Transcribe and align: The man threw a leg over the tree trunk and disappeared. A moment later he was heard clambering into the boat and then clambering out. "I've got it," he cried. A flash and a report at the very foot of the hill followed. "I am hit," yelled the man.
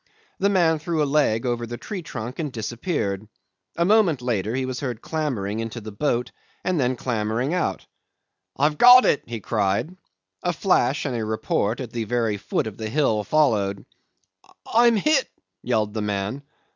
The 0.39 0.49
man 0.49 0.79
threw 0.79 1.03
a 1.03 1.05
leg 1.05 1.45
over 1.45 1.67
the 1.67 1.77
tree 1.77 2.01
trunk 2.01 2.39
and 2.39 2.51
disappeared. 2.51 3.27
A 3.75 3.85
moment 3.85 4.19
later 4.23 4.55
he 4.55 4.65
was 4.65 4.79
heard 4.79 4.99
clambering 4.99 5.59
into 5.59 5.79
the 5.79 5.91
boat 5.91 6.31
and 6.63 6.79
then 6.79 6.95
clambering 6.95 7.53
out. 7.53 7.85
"I've 8.57 8.79
got 8.79 9.05
it," 9.05 9.21
he 9.27 9.39
cried. 9.41 9.95
A 10.41 10.53
flash 10.53 11.05
and 11.05 11.15
a 11.15 11.23
report 11.23 11.79
at 11.81 11.91
the 11.91 12.05
very 12.05 12.37
foot 12.37 12.65
of 12.65 12.77
the 12.77 12.89
hill 12.89 13.23
followed. 13.23 13.85
"I 14.65 14.87
am 14.87 14.95
hit," 14.95 15.29
yelled 15.61 15.93
the 15.93 16.01
man. 16.01 16.41